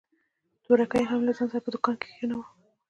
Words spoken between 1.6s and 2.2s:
په دوکان کښې